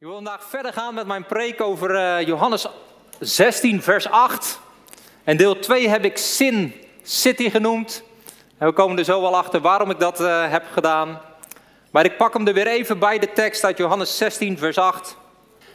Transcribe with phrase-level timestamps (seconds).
[0.00, 2.66] Ik wil vandaag verder gaan met mijn preek over uh, Johannes
[3.18, 4.60] 16, vers 8.
[5.24, 8.02] En deel 2 heb ik Sin City genoemd.
[8.58, 11.20] En we komen er zo wel achter waarom ik dat uh, heb gedaan.
[11.90, 15.16] Maar ik pak hem er weer even bij de tekst uit Johannes 16, vers 8.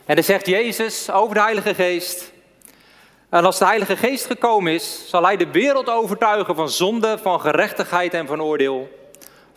[0.06, 2.32] En dan zegt Jezus over de Heilige Geest.
[3.30, 7.42] En als de Heilige Geest gekomen is, zal hij de wereld overtuigen van zonde, van
[7.42, 9.05] gerechtigheid en van oordeel.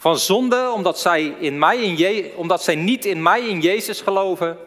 [0.01, 4.01] Van zonde, omdat zij, in mij in Je omdat zij niet in mij in Jezus
[4.01, 4.59] geloven.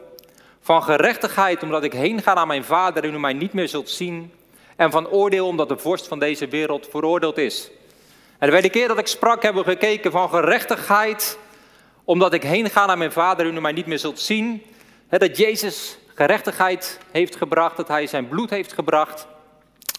[0.61, 3.89] Van gerechtigheid, omdat ik heen ga naar mijn Vader en u mij niet meer zult
[3.89, 4.33] zien.
[4.75, 7.71] En van oordeel, omdat de vorst van deze wereld veroordeeld is.
[8.37, 11.37] En de tweede keer dat ik sprak, hebben we gekeken van gerechtigheid,
[12.03, 14.63] omdat ik heen ga naar mijn Vader en u mij niet meer zult zien.
[15.09, 19.27] dat Jezus gerechtigheid heeft gebracht, dat hij zijn bloed heeft gebracht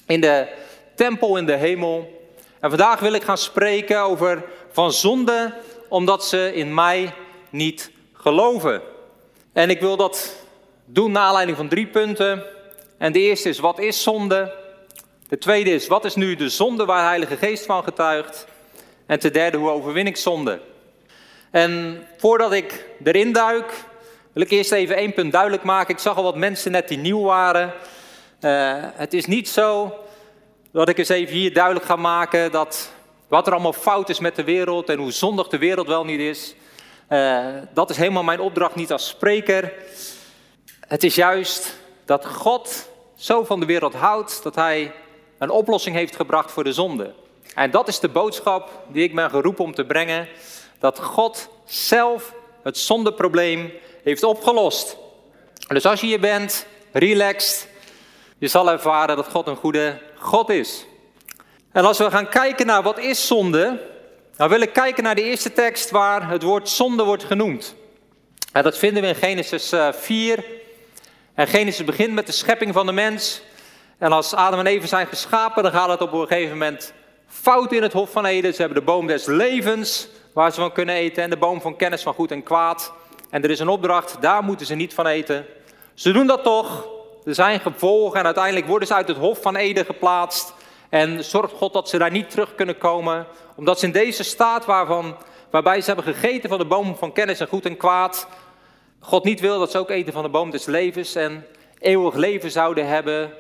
[0.07, 0.49] in de
[0.95, 2.21] tempel in de hemel.
[2.61, 5.55] En vandaag wil ik gaan spreken over van zonde,
[5.89, 7.15] omdat ze in mij
[7.51, 8.83] niet geloven.
[9.53, 10.35] En ik wil dat
[10.85, 12.43] doen naar aanleiding van drie punten.
[12.99, 14.55] En de eerste is, wat is zonde?
[15.29, 18.47] De tweede is, wat is nu de zonde waar de Heilige Geest van getuigt?
[19.07, 20.61] En ten derde, hoe overwin ik zonde?
[21.51, 23.85] En voordat ik erin duik,
[24.33, 25.95] wil ik eerst even één punt duidelijk maken.
[25.95, 27.73] Ik zag al wat mensen net die nieuw waren.
[28.41, 29.95] Uh, het is niet zo
[30.73, 32.93] dat ik eens even hier duidelijk ga maken dat
[33.33, 36.21] wat er allemaal fout is met de wereld en hoe zondig de wereld wel niet
[36.21, 36.55] is.
[37.09, 39.73] Uh, dat is helemaal mijn opdracht niet als spreker.
[40.81, 44.93] Het is juist dat God zo van de wereld houdt dat hij
[45.39, 47.15] een oplossing heeft gebracht voor de zonde.
[47.55, 50.29] En dat is de boodschap die ik ben geroepen om te brengen.
[50.79, 53.73] Dat God zelf het zondeprobleem
[54.03, 54.97] heeft opgelost.
[55.69, 57.69] Dus als je hier bent, relaxed,
[58.39, 60.87] je zal ervaren dat God een goede God is.
[61.73, 63.81] En als we gaan kijken naar wat is zonde,
[64.37, 67.75] dan wil ik kijken naar de eerste tekst waar het woord zonde wordt genoemd.
[68.53, 70.39] En dat vinden we in Genesis 4.
[70.39, 70.45] Eh,
[71.35, 73.43] en Genesis begint met de schepping van de mens.
[73.99, 76.93] En als Adam en Eva zijn geschapen, dan gaat het op een gegeven moment
[77.27, 78.55] fout in het Hof van Eden.
[78.55, 81.77] Ze hebben de boom des levens, waar ze van kunnen eten, en de boom van
[81.77, 82.93] kennis van goed en kwaad.
[83.31, 85.47] En er is een opdracht, daar moeten ze niet van eten.
[85.95, 86.89] Ze doen dat toch.
[87.25, 90.55] Er zijn gevolgen en uiteindelijk worden ze uit het Hof van Eden geplaatst.
[90.93, 94.65] En zorgt God dat ze daar niet terug kunnen komen, omdat ze in deze staat
[94.65, 95.17] waarvan,
[95.51, 98.27] waarbij ze hebben gegeten van de boom van kennis en goed en kwaad,
[99.01, 101.47] God niet wil dat ze ook eten van de boom des levens en
[101.79, 103.33] eeuwig leven zouden hebben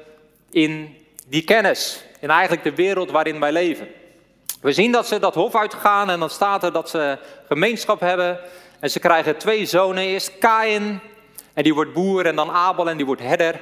[0.50, 0.96] in
[1.26, 3.88] die kennis, in eigenlijk de wereld waarin wij leven.
[4.60, 8.40] We zien dat ze dat hof uitgaan en dan staat er dat ze gemeenschap hebben
[8.80, 11.00] en ze krijgen twee zonen, eerst Kain
[11.54, 13.60] en die wordt boer en dan Abel en die wordt herder.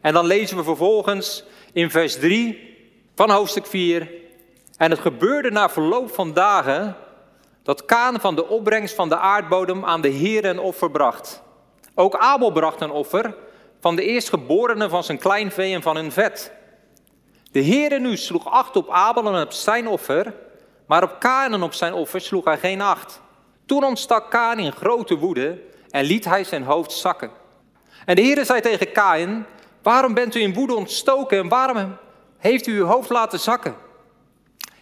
[0.00, 2.72] En dan lezen we vervolgens in vers 3
[3.14, 4.10] van hoofdstuk 4.
[4.76, 6.96] En het gebeurde na verloop van dagen
[7.62, 11.42] dat Kaan van de opbrengst van de aardbodem aan de Heer een offer bracht.
[11.94, 13.34] Ook Abel bracht een offer
[13.80, 16.52] van de eerstgeborene van zijn kleinvee en van hun vet.
[17.50, 20.34] De Heere nu sloeg acht op Abel en op zijn offer,
[20.86, 23.20] maar op Kaan en op zijn offer sloeg hij geen acht.
[23.66, 25.60] Toen ontstak Kaan in grote woede
[25.90, 27.30] en liet hij zijn hoofd zakken.
[28.04, 29.46] En de Heere zei tegen Kain,
[29.82, 31.96] waarom bent u in woede ontstoken en waarom
[32.44, 33.76] heeft u uw hoofd laten zakken?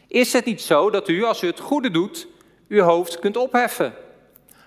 [0.07, 2.27] Is het niet zo dat u, als u het goede doet,
[2.69, 3.95] uw hoofd kunt opheffen?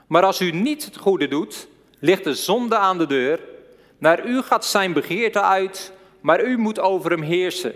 [0.07, 1.67] Maar als u niet het goede doet,
[1.99, 3.39] ligt de zonde aan de deur.
[3.97, 5.91] Naar u gaat zijn begeerte uit,
[6.21, 7.73] maar u moet over hem heersen.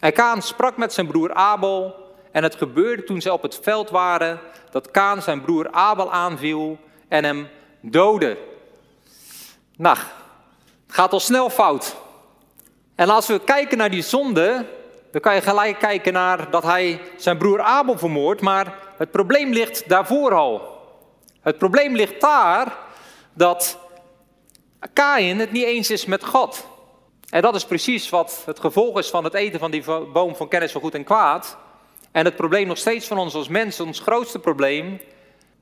[0.00, 1.94] En Kaan sprak met zijn broer Abel.
[2.32, 4.40] En het gebeurde toen ze op het veld waren,
[4.70, 6.78] dat Kaan zijn broer Abel aanviel
[7.08, 7.48] en hem
[7.80, 8.38] doodde.
[9.76, 9.96] Nou,
[10.86, 12.02] het gaat al snel fout.
[12.94, 14.66] En als we kijken naar die zonde,
[15.10, 19.52] dan kan je gelijk kijken naar dat hij zijn broer Abel vermoordt, maar het probleem
[19.52, 20.82] ligt daarvoor al.
[21.40, 22.76] Het probleem ligt daar
[23.32, 23.78] dat
[24.92, 26.66] Kain het niet eens is met God.
[27.30, 30.48] En dat is precies wat het gevolg is van het eten van die boom van
[30.48, 31.56] kennis van goed en kwaad.
[32.12, 35.00] En het probleem nog steeds van ons als mensen, ons grootste probleem,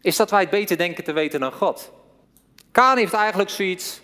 [0.00, 1.92] is dat wij het beter denken te weten dan God.
[2.72, 4.00] Kaan heeft eigenlijk zoiets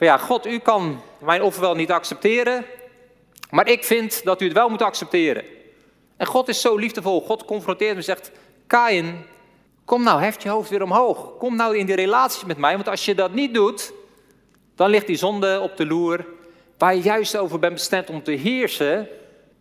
[0.00, 2.64] van ja, God, u kan mijn offer wel niet accepteren,
[3.50, 5.44] maar ik vind dat u het wel moet accepteren.
[6.16, 7.20] En God is zo liefdevol.
[7.20, 8.30] God confronteert me en zegt,
[8.66, 9.26] Kain,
[9.84, 11.36] kom nou, heft je hoofd weer omhoog.
[11.38, 13.92] Kom nou in die relatie met mij, want als je dat niet doet,
[14.74, 16.26] dan ligt die zonde op de loer
[16.78, 19.08] waar je juist over bent bestemd om te heersen.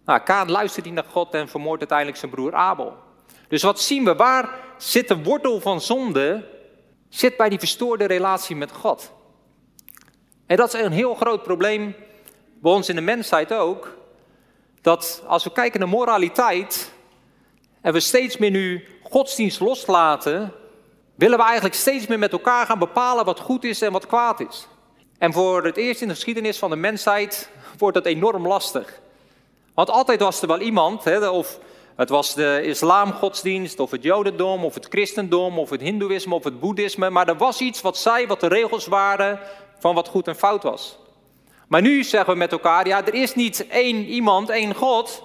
[0.05, 2.93] Nou, Kaan luistert niet naar God en vermoordt uiteindelijk zijn broer Abel.
[3.47, 4.15] Dus wat zien we?
[4.15, 6.43] Waar zit de wortel van zonde?
[7.09, 9.17] Zit bij die verstoorde relatie met God.
[10.49, 11.95] En dat is een heel groot probleem
[12.61, 13.97] bij ons in de mensheid ook.
[14.81, 16.93] Dat als we kijken naar moraliteit
[17.81, 20.53] en we steeds meer nu godsdienst loslaten,
[21.15, 24.39] willen we eigenlijk steeds meer met elkaar gaan bepalen wat goed is en wat kwaad
[24.39, 24.67] is.
[25.17, 28.99] En voor het eerst in de geschiedenis van de mensheid wordt dat enorm lastig.
[29.73, 31.59] Want altijd was er wel iemand, hè, of
[31.95, 36.59] het was de islamgodsdienst, of het jodendom, of het christendom, of het hindoeïsme, of het
[36.59, 37.09] boeddhisme.
[37.09, 39.39] Maar er was iets wat zei wat de regels waren
[39.79, 40.97] van wat goed en fout was.
[41.67, 45.23] Maar nu zeggen we met elkaar, ja, er is niet één iemand, één God,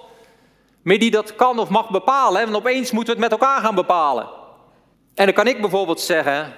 [0.82, 2.42] meer die dat kan of mag bepalen.
[2.42, 4.28] En opeens moeten we het met elkaar gaan bepalen.
[5.14, 6.52] En dan kan ik bijvoorbeeld zeggen,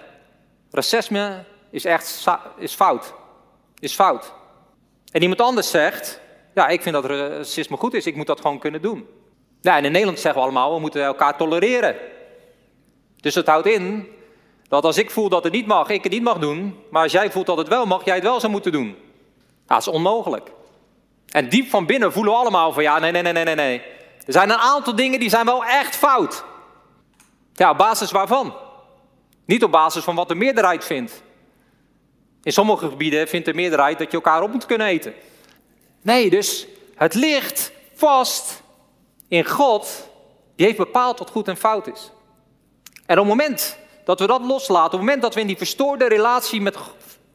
[0.70, 2.26] racisme is echt
[2.58, 3.14] is fout.
[3.78, 4.32] Is fout.
[5.12, 6.20] En iemand anders zegt,
[6.54, 9.06] ja, ik vind dat racisme goed is, ik moet dat gewoon kunnen doen.
[9.62, 11.96] Nou, en in Nederland zeggen we allemaal, we moeten elkaar tolereren.
[13.20, 14.08] Dus het houdt in
[14.69, 16.79] dat als ik voel dat het niet mag, ik het niet mag doen.
[16.91, 18.97] Maar als jij voelt dat het wel mag, jij het wel zou moeten doen.
[19.67, 20.51] Dat is onmogelijk.
[21.31, 23.83] En diep van binnen voelen we allemaal van ja, nee, nee, nee, nee, nee.
[24.27, 26.45] Er zijn een aantal dingen die zijn wel echt fout.
[27.53, 28.55] Ja, op basis waarvan?
[29.45, 31.23] Niet op basis van wat de meerderheid vindt.
[32.43, 35.15] In sommige gebieden vindt de meerderheid dat je elkaar op moet kunnen eten.
[36.03, 38.63] Nee, dus het ligt vast
[39.29, 40.09] in God,
[40.57, 42.11] die heeft bepaald wat goed en fout is.
[43.07, 45.56] En op het moment dat we dat loslaten, op het moment dat we in die
[45.56, 46.76] verstoorde relatie met,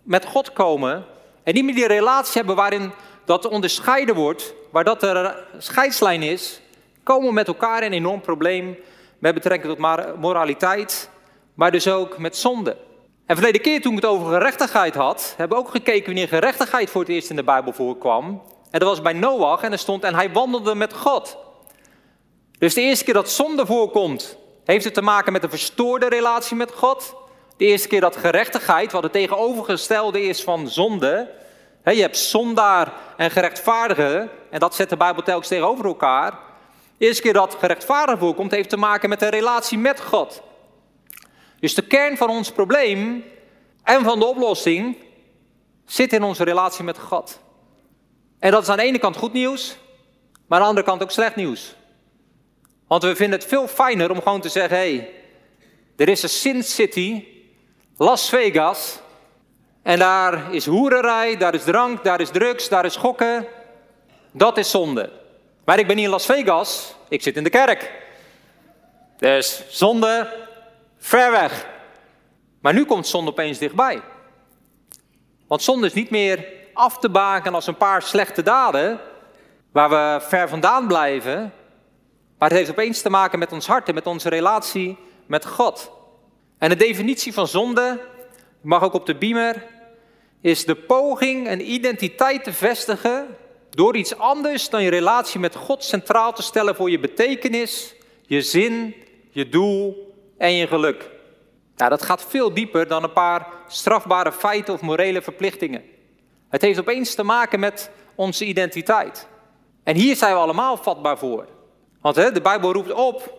[0.03, 1.05] met God komen,
[1.43, 2.91] en niet meer die relatie hebben waarin
[3.25, 6.61] dat onderscheiden wordt, waar dat er scheidslijn is,
[7.03, 8.77] komen we met elkaar in een enorm probleem
[9.19, 11.09] met betrekking tot moraliteit,
[11.53, 12.77] maar dus ook met zonde.
[13.25, 16.89] En verleden keer toen ik het over gerechtigheid had, hebben we ook gekeken wanneer gerechtigheid
[16.89, 18.41] voor het eerst in de Bijbel voorkwam.
[18.69, 21.37] En dat was bij Noach en er stond, en hij wandelde met God.
[22.57, 24.37] Dus de eerste keer dat zonde voorkomt,
[24.71, 27.15] heeft het te maken met een verstoorde relatie met God.
[27.57, 31.29] De eerste keer dat gerechtigheid, wat het tegenovergestelde is van zonde.
[31.83, 36.31] je hebt zondaar en gerechtvaardige, en dat zet de Bijbel telkens tegenover elkaar.
[36.97, 40.41] De eerste keer dat gerechtvaardig voorkomt, heeft te maken met een relatie met God.
[41.59, 43.23] Dus de kern van ons probleem
[43.83, 44.97] en van de oplossing
[45.85, 47.39] zit in onze relatie met God.
[48.39, 49.77] En dat is aan de ene kant goed nieuws,
[50.47, 51.75] maar aan de andere kant ook slecht nieuws.
[52.91, 55.13] Want we vinden het veel fijner om gewoon te zeggen: hé, hey,
[55.95, 57.25] er is een Sin City,
[57.97, 58.99] Las Vegas.
[59.83, 63.47] En daar is hoererij, daar is drank, daar is drugs, daar is gokken.
[64.31, 65.09] Dat is zonde.
[65.65, 67.91] Maar ik ben niet in Las Vegas, ik zit in de kerk.
[69.17, 70.33] Dus zonde,
[70.97, 71.67] ver weg.
[72.61, 74.01] Maar nu komt zonde opeens dichtbij.
[75.47, 78.99] Want zonde is niet meer af te baken als een paar slechte daden,
[79.71, 81.53] waar we ver vandaan blijven.
[82.41, 85.91] Maar het heeft opeens te maken met ons hart en met onze relatie met God.
[86.57, 87.99] En de definitie van zonde,
[88.61, 89.67] mag ook op de beamer,
[90.41, 93.27] is de poging een identiteit te vestigen
[93.69, 97.95] door iets anders dan je relatie met God centraal te stellen voor je betekenis,
[98.25, 98.95] je zin,
[99.29, 101.09] je doel en je geluk.
[101.75, 105.83] Nou, dat gaat veel dieper dan een paar strafbare feiten of morele verplichtingen.
[106.49, 109.27] Het heeft opeens te maken met onze identiteit.
[109.83, 111.59] En hier zijn we allemaal vatbaar voor.
[112.01, 113.33] Want hè, de Bijbel roept op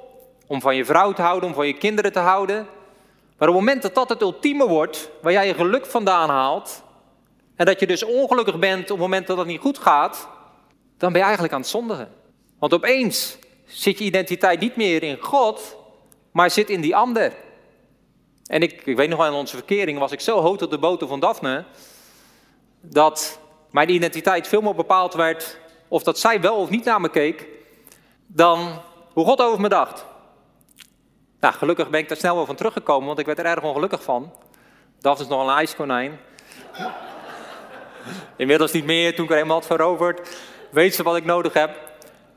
[0.47, 2.56] om van je vrouw te houden, om van je kinderen te houden.
[3.38, 6.82] Maar op het moment dat dat het ultieme wordt, waar jij je geluk vandaan haalt,
[7.56, 10.29] en dat je dus ongelukkig bent op het moment dat het niet goed gaat,
[10.99, 12.12] dan ben je eigenlijk aan het zondigen.
[12.59, 15.76] Want opeens zit je identiteit niet meer in God,
[16.32, 17.32] maar zit in die ander.
[18.47, 20.79] En ik, ik weet nog wel, in onze verkering was ik zo hoog op de
[20.79, 21.65] boter van Daphne,
[22.81, 25.58] dat mijn identiteit veel meer bepaald werd
[25.89, 27.46] of dat zij wel of niet naar me keek,
[28.34, 28.81] dan
[29.12, 30.05] hoe God over me dacht.
[31.41, 34.03] Nou, gelukkig ben ik daar snel wel van teruggekomen, want ik werd er erg ongelukkig
[34.03, 34.32] van.
[35.01, 36.20] Dat is nog een ijskonijn.
[38.36, 40.36] Inmiddels niet meer, toen ik er helemaal had veroverd.
[40.70, 41.91] Weet ze wat ik nodig heb.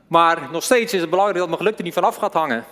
[0.06, 2.64] Maar nog steeds is het belangrijk dat mijn geluk er niet vanaf gaat hangen.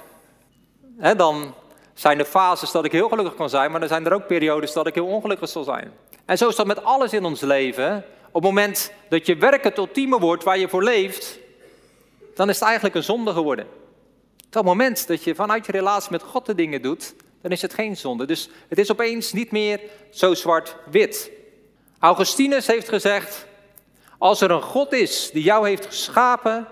[1.16, 1.54] dan
[1.94, 4.72] zijn er fases dat ik heel gelukkig kan zijn, maar dan zijn er ook periodes
[4.72, 5.92] dat ik heel ongelukkig zal zijn.
[6.24, 8.04] En zo is dat met alles in ons leven.
[8.26, 11.38] Op het moment dat je werk het ultieme wordt waar je voor leeft,
[12.34, 13.66] dan is het eigenlijk een zonde geworden.
[14.46, 17.62] Op het moment dat je vanuit je relatie met God de dingen doet, dan is
[17.62, 18.26] het geen zonde.
[18.26, 21.30] Dus het is opeens niet meer zo zwart-wit.
[21.98, 23.46] Augustinus heeft gezegd,
[24.18, 26.66] als er een God is die jou heeft geschapen,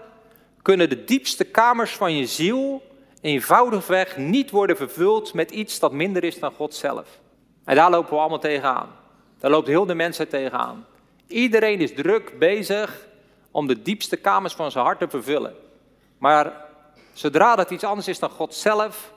[0.62, 2.82] kunnen de diepste kamers van je ziel
[3.20, 7.08] eenvoudigweg niet worden vervuld met iets dat minder is dan God zelf.
[7.64, 8.88] En daar lopen we allemaal tegenaan.
[9.38, 10.86] Daar loopt heel de mensheid tegenaan.
[11.26, 13.06] Iedereen is druk bezig
[13.52, 15.54] om de diepste kamers van zijn hart te vervullen.
[16.18, 16.52] Maar
[17.12, 19.12] zodra dat iets anders is dan God zelf,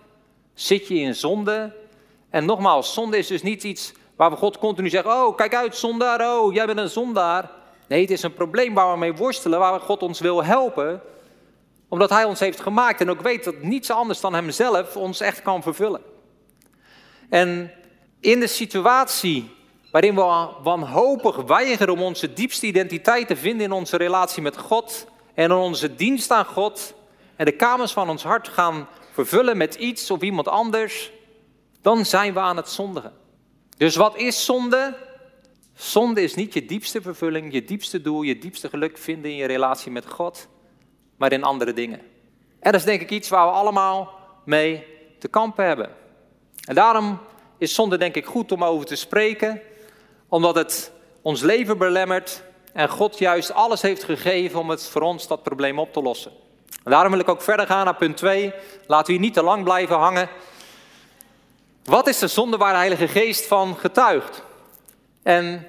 [0.54, 1.74] zit je in zonde.
[2.30, 5.76] En nogmaals, zonde is dus niet iets waar we God continu zeggen: Oh, kijk uit,
[5.76, 7.52] zondaar, oh, jij bent een zondaar.
[7.88, 11.02] Nee, het is een probleem waar we mee worstelen, waar God ons wil helpen,
[11.88, 15.42] omdat Hij ons heeft gemaakt en ook weet dat niets anders dan Hemzelf ons echt
[15.42, 16.02] kan vervullen.
[17.30, 17.72] En
[18.20, 19.52] in de situatie
[19.96, 25.08] waarin we wanhopig weigeren om onze diepste identiteit te vinden in onze relatie met God
[25.34, 26.94] en in onze dienst aan God
[27.36, 31.12] en de kamers van ons hart gaan vervullen met iets of iemand anders,
[31.82, 33.14] dan zijn we aan het zondigen.
[33.78, 34.98] Dus wat is zonde?
[35.74, 39.46] Zonde is niet je diepste vervulling, je diepste doel, je diepste geluk vinden in je
[39.46, 40.48] relatie met God,
[41.18, 42.00] maar in andere dingen.
[42.60, 44.14] En dat is denk ik iets waar we allemaal
[44.46, 44.86] mee
[45.20, 45.90] te kampen hebben.
[46.68, 47.20] En daarom
[47.58, 49.62] is zonde denk ik goed om over te spreken,
[50.30, 50.92] omdat het
[51.22, 55.80] ons leven belemmert en God juist alles heeft gegeven om het voor ons dat probleem
[55.80, 56.32] op te lossen.
[56.84, 58.54] En daarom wil ik ook verder gaan naar punt 2.
[58.88, 60.30] Laten we hier niet te lang blijven hangen.
[61.84, 64.44] Wat is de zonde waar de Heilige Geest van getuigt?
[65.24, 65.68] En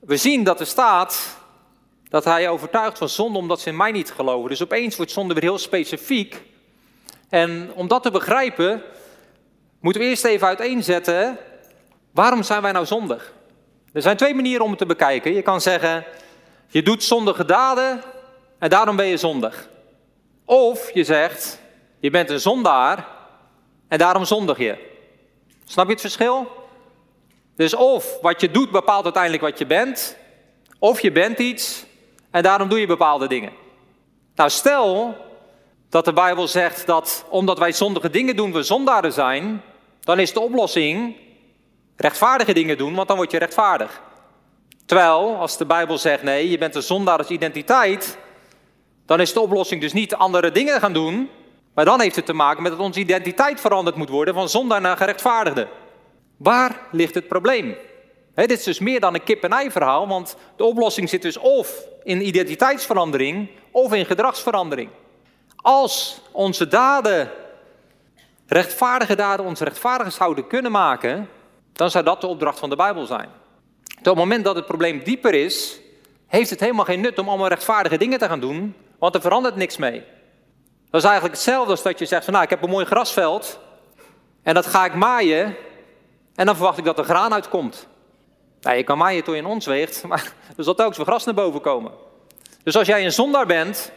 [0.00, 1.36] we zien dat er staat
[2.08, 4.50] dat hij overtuigt van zonde omdat ze in mij niet geloven.
[4.50, 6.42] Dus opeens wordt zonde weer heel specifiek.
[7.28, 8.82] En om dat te begrijpen,
[9.80, 11.38] moeten we eerst even uiteenzetten,
[12.10, 13.32] waarom zijn wij nou zondig?
[13.92, 15.34] Er zijn twee manieren om het te bekijken.
[15.34, 16.04] Je kan zeggen,
[16.66, 18.02] je doet zondige daden
[18.58, 19.68] en daarom ben je zondig.
[20.44, 21.60] Of je zegt,
[22.00, 23.06] je bent een zondaar
[23.88, 24.86] en daarom zondig je.
[25.64, 26.48] Snap je het verschil?
[27.56, 30.16] Dus of wat je doet bepaalt uiteindelijk wat je bent,
[30.78, 31.84] of je bent iets
[32.30, 33.52] en daarom doe je bepaalde dingen.
[34.34, 35.16] Nou, stel
[35.88, 39.62] dat de Bijbel zegt dat omdat wij zondige dingen doen, we zondaren zijn,
[40.00, 41.16] dan is de oplossing
[41.98, 44.00] rechtvaardige dingen doen, want dan word je rechtvaardig.
[44.86, 48.18] Terwijl, als de Bijbel zegt nee, je bent een zondaar als identiteit,
[49.06, 51.30] dan is de oplossing dus niet andere dingen gaan doen,
[51.74, 54.80] maar dan heeft het te maken met dat onze identiteit veranderd moet worden van zondaar
[54.80, 55.68] naar gerechtvaardigde.
[56.36, 57.76] Waar ligt het probleem?
[58.34, 62.26] dit is dus meer dan een kip-en-ei verhaal, want de oplossing zit dus of in
[62.26, 64.90] identiteitsverandering of in gedragsverandering.
[65.56, 67.30] Als onze daden,
[68.46, 71.28] rechtvaardige daden, ons rechtvaardig zouden kunnen maken,
[71.78, 73.28] dan zou dat de opdracht van de Bijbel zijn.
[73.98, 75.80] Op het moment dat het probleem dieper is,
[76.26, 79.56] heeft het helemaal geen nut om allemaal rechtvaardige dingen te gaan doen, want er verandert
[79.56, 80.04] niks mee.
[80.90, 83.58] Dat is eigenlijk hetzelfde als dat je zegt van nou, ik heb een mooi grasveld
[84.42, 85.56] en dat ga ik maaien
[86.34, 87.86] en dan verwacht ik dat er graan uitkomt.
[88.60, 91.24] Nou, je kan maaien tot je in ons weegt, maar er zal telkens weer gras
[91.24, 91.92] naar boven komen.
[92.62, 93.92] Dus als jij een zondaar bent,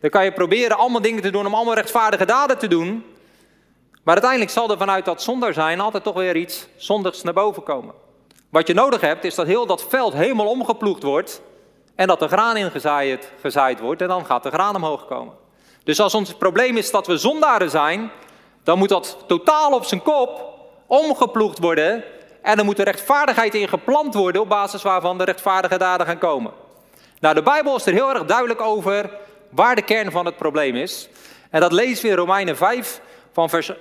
[0.00, 3.04] dan kan je proberen allemaal dingen te doen om allemaal rechtvaardige daden te doen.
[4.02, 7.62] Maar uiteindelijk zal er vanuit dat zondaar zijn altijd toch weer iets zondigs naar boven
[7.62, 7.94] komen.
[8.48, 11.42] Wat je nodig hebt is dat heel dat veld helemaal omgeploegd wordt
[11.94, 15.34] en dat er graan in gezaaid, gezaaid wordt en dan gaat de graan omhoog komen.
[15.84, 18.10] Dus als ons probleem is dat we zondaren zijn,
[18.62, 22.04] dan moet dat totaal op zijn kop omgeploegd worden
[22.42, 26.18] en er moet de rechtvaardigheid in geplant worden op basis waarvan de rechtvaardige daden gaan
[26.18, 26.52] komen.
[27.20, 29.10] Nou, de Bijbel is er heel erg duidelijk over
[29.50, 31.08] waar de kern van het probleem is.
[31.50, 33.00] En dat lezen we in Romeinen 5
[33.32, 33.72] van vers,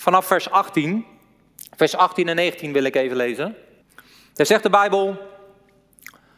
[0.00, 1.06] vanaf vers 18.
[1.76, 3.56] Vers 18 en 19 wil ik even lezen.
[4.34, 5.16] Daar zegt de Bijbel,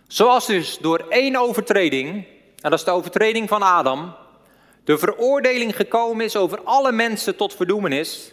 [0.06, 2.26] zoals dus door één overtreding,
[2.60, 4.14] en dat is de overtreding van Adam,
[4.84, 8.32] de veroordeling gekomen is over alle mensen tot verdoemenis,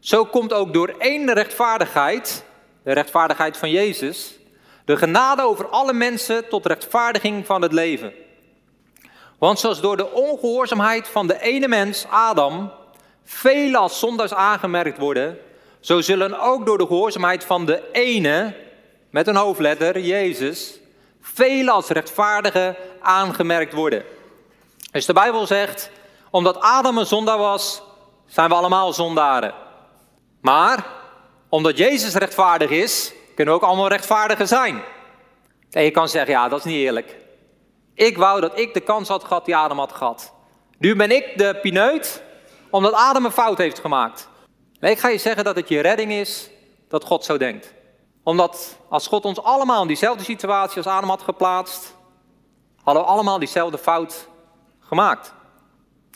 [0.00, 2.44] zo komt ook door één rechtvaardigheid,
[2.82, 4.38] de rechtvaardigheid van Jezus,
[4.84, 8.12] de genade over alle mensen tot rechtvaardiging van het leven.
[9.38, 12.72] Want zoals door de ongehoorzaamheid van de ene mens, Adam,
[13.28, 15.38] veel als zondags aangemerkt worden,
[15.80, 18.54] zo zullen ook door de gehoorzaamheid van de ene,
[19.10, 20.80] met een hoofdletter, Jezus,
[21.20, 24.04] veel als rechtvaardigen aangemerkt worden.
[24.90, 25.90] Dus de Bijbel zegt,
[26.30, 27.82] omdat Adam een zondaar was,
[28.26, 29.54] zijn we allemaal zondaren.
[30.40, 30.86] Maar
[31.48, 34.82] omdat Jezus rechtvaardig is, kunnen we ook allemaal rechtvaardigen zijn.
[35.70, 37.16] En je kan zeggen, ja, dat is niet eerlijk.
[37.94, 40.32] Ik wou dat ik de kans had gehad die Adam had gehad.
[40.78, 42.22] Nu ben ik de pineut,
[42.70, 44.28] omdat Adam een fout heeft gemaakt.
[44.80, 46.50] Nee, ik ga je zeggen dat het je redding is
[46.88, 47.74] dat God zo denkt.
[48.22, 51.96] Omdat als God ons allemaal in diezelfde situatie als Adam had geplaatst,
[52.82, 54.28] hadden we allemaal diezelfde fout
[54.80, 55.34] gemaakt.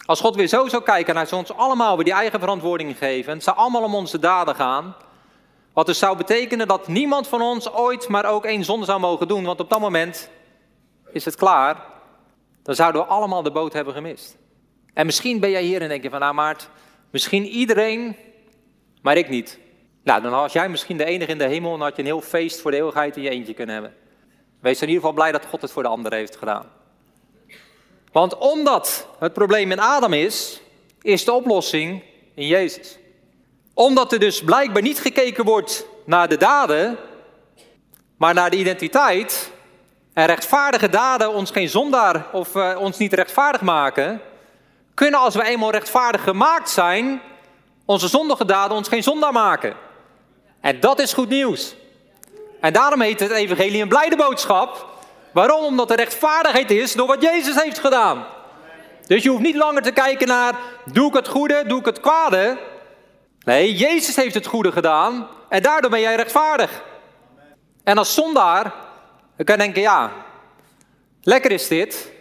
[0.04, 3.35] Als God weer zo zou kijken en ons allemaal weer die eigen verantwoording geven, en
[3.35, 4.94] het zou allemaal om onze daden gaan,
[5.73, 9.28] wat dus zou betekenen dat niemand van ons ooit maar ook één zonde zou mogen
[9.28, 10.30] doen, want op dat moment
[11.12, 11.85] is het klaar,
[12.62, 14.37] dan zouden we allemaal de boot hebben gemist.
[14.92, 16.68] En misschien ben jij hier en denk je van, nou Maart,
[17.11, 18.16] misschien iedereen,
[19.02, 19.58] maar ik niet.
[20.02, 22.20] Nou, dan was jij misschien de enige in de hemel en had je een heel
[22.20, 23.94] feest voor de eeuwigheid in je eentje kunnen hebben.
[24.61, 26.70] Wees in ieder geval blij dat God het voor de anderen heeft gedaan.
[28.12, 30.62] Want omdat het probleem in Adam is,
[31.02, 32.02] is de oplossing
[32.34, 32.99] in Jezus.
[33.75, 36.96] Omdat er dus blijkbaar niet gekeken wordt naar de daden,
[38.16, 39.50] maar naar de identiteit.
[40.12, 44.20] En rechtvaardige daden ons geen zondaar of uh, ons niet rechtvaardig maken,
[44.94, 47.22] kunnen als we eenmaal rechtvaardig gemaakt zijn,
[47.84, 49.75] onze zondige daden ons geen zondaar maken.
[50.61, 51.75] En dat is goed nieuws.
[52.61, 54.87] En daarom heet het evangelie een blijde boodschap.
[55.32, 55.64] Waarom?
[55.64, 58.25] Omdat er rechtvaardigheid is door wat Jezus heeft gedaan.
[59.06, 62.00] Dus je hoeft niet langer te kijken naar, doe ik het goede, doe ik het
[62.00, 62.58] kwade.
[63.44, 66.82] Nee, Jezus heeft het goede gedaan en daardoor ben jij rechtvaardig.
[67.84, 68.62] En als zondaar,
[69.37, 70.12] dan kan je denken, ja,
[71.22, 72.12] lekker is dit.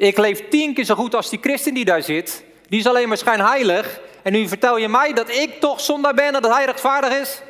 [0.00, 2.44] Ik leef tien keer zo goed als die christen die daar zit.
[2.68, 4.00] Die is alleen maar schijnheilig.
[4.22, 7.42] En nu vertel je mij dat ik toch zondaar ben en dat hij rechtvaardig is?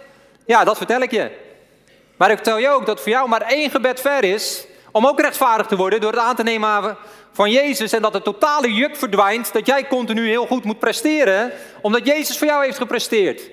[0.46, 1.30] Ja, dat vertel ik je.
[2.16, 5.20] Maar ik vertel je ook dat voor jou maar één gebed ver is om ook
[5.20, 6.96] rechtvaardig te worden door het aan te nemen
[7.32, 11.52] van Jezus en dat het totale juk verdwijnt dat jij continu heel goed moet presteren
[11.82, 13.50] omdat Jezus voor jou heeft gepresteerd.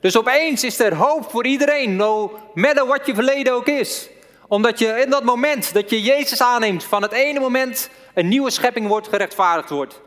[0.00, 4.08] Dus opeens is er hoop voor iedereen, no matter wat je verleden ook is.
[4.50, 8.50] Omdat je in dat moment dat je Jezus aanneemt, van het ene moment een nieuwe
[8.50, 10.00] schepping wordt, gerechtvaardigd wordt.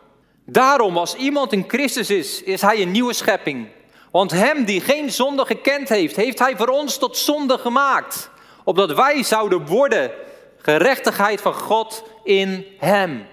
[0.46, 3.68] Daarom, als iemand in Christus is, is hij een nieuwe schepping.
[4.12, 8.30] Want hem die geen zonde gekend heeft, heeft hij voor ons tot zonde gemaakt.
[8.64, 10.12] Opdat wij zouden worden
[10.58, 13.26] gerechtigheid van God in hem.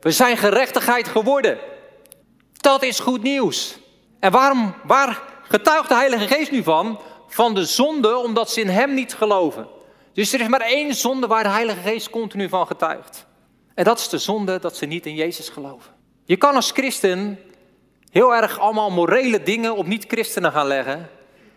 [0.00, 1.58] We zijn gerechtigheid geworden.
[2.52, 3.78] Dat is goed nieuws.
[4.18, 7.00] En waarom, waar getuigt de Heilige Geest nu van?
[7.28, 9.78] Van de zonde, omdat ze in hem niet geloven.
[10.12, 13.26] Dus er is maar één zonde waar de Heilige Geest continu van getuigt.
[13.74, 15.92] En dat is de zonde dat ze niet in Jezus geloven.
[16.24, 17.38] Je kan als christen
[18.10, 21.10] heel erg allemaal morele dingen op niet-christenen gaan leggen,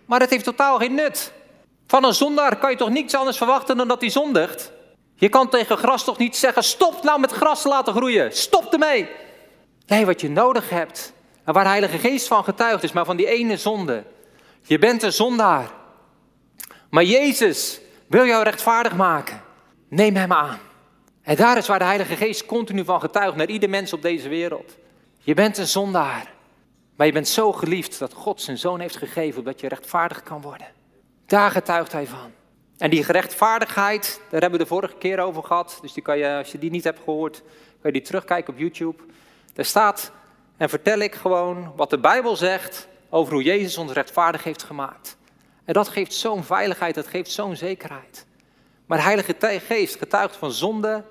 [0.05, 1.33] maar dat heeft totaal geen nut.
[1.87, 4.71] Van een zondaar kan je toch niets anders verwachten dan dat hij zondigt?
[5.15, 9.09] Je kan tegen gras toch niet zeggen: stop nou met gras laten groeien, stop ermee.
[9.85, 13.17] Nee, wat je nodig hebt, en waar de Heilige Geest van getuigd is, maar van
[13.17, 14.03] die ene zonde.
[14.61, 15.71] Je bent een zondaar.
[16.89, 17.79] Maar Jezus
[18.13, 19.41] wil jou rechtvaardig maken.
[19.87, 20.59] Neem hem aan.
[21.21, 24.29] En daar is waar de Heilige Geest continu van getuigt naar ieder mens op deze
[24.29, 24.77] wereld.
[25.19, 26.33] Je bent een zondaar.
[26.95, 30.41] Maar je bent zo geliefd dat God zijn zoon heeft gegeven opdat je rechtvaardig kan
[30.41, 30.67] worden.
[31.25, 32.31] Daar getuigt hij van.
[32.77, 35.77] En die gerechtvaardigheid, daar hebben we de vorige keer over gehad.
[35.81, 37.41] Dus die kan je, als je die niet hebt gehoord,
[37.81, 39.03] kan je die terugkijken op YouTube.
[39.53, 40.11] Daar staat,
[40.57, 45.17] en vertel ik gewoon wat de Bijbel zegt over hoe Jezus ons rechtvaardig heeft gemaakt.
[45.65, 48.25] En dat geeft zo'n veiligheid, dat geeft zo'n zekerheid.
[48.85, 51.03] Maar de Heilige Geest getuigt van zonde,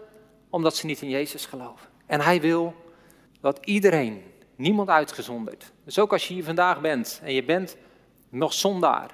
[0.50, 1.88] omdat ze niet in Jezus geloven.
[2.06, 2.74] En hij wil
[3.40, 4.22] dat iedereen,
[4.56, 5.72] niemand uitgezonderd.
[5.84, 7.76] Dus ook als je hier vandaag bent en je bent
[8.28, 9.10] nog zondaar,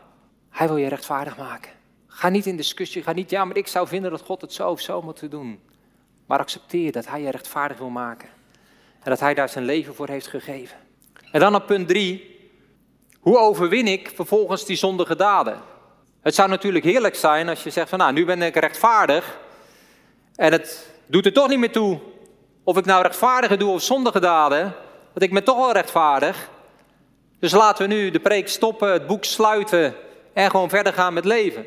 [0.51, 1.73] hij wil je rechtvaardig maken.
[2.07, 4.71] Ga niet in discussie, ga niet, ja, maar ik zou vinden dat God het zo
[4.71, 5.61] of zo moet doen.
[6.27, 8.29] Maar accepteer dat hij je rechtvaardig wil maken.
[9.03, 10.79] En dat hij daar zijn leven voor heeft gegeven.
[11.33, 12.38] En dan op punt drie.
[13.21, 15.61] Hoe overwin ik vervolgens die zondige daden?
[16.23, 19.39] Het zou natuurlijk heerlijk zijn als je zegt van nou, nu ben ik rechtvaardig.
[20.35, 21.99] En het doet er toch niet meer toe
[22.65, 24.63] of ik nou rechtvaardige doe of zondige daden.
[25.13, 26.51] Want ik ben toch wel rechtvaardig.
[27.41, 29.95] Dus laten we nu de preek stoppen, het boek sluiten
[30.33, 31.67] en gewoon verder gaan met leven.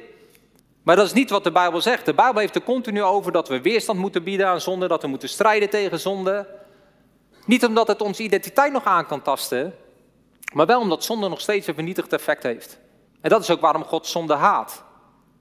[0.83, 2.05] Maar dat is niet wat de Bijbel zegt.
[2.05, 5.07] De Bijbel heeft er continu over dat we weerstand moeten bieden aan zonde, dat we
[5.07, 6.47] moeten strijden tegen zonde.
[7.45, 9.75] Niet omdat het onze identiteit nog aan kan tasten,
[10.51, 12.79] maar wel omdat zonde nog steeds een vernietigd effect heeft.
[13.21, 14.83] En dat is ook waarom God zonde haat.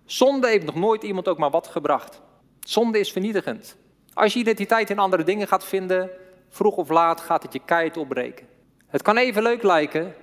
[0.05, 2.20] Zonde heeft nog nooit iemand ook maar wat gebracht.
[2.61, 3.77] Zonde is vernietigend.
[4.12, 6.11] Als je identiteit in andere dingen gaat vinden,
[6.49, 8.46] vroeg of laat gaat het je keihard opbreken.
[8.87, 10.14] Het kan even leuk lijken,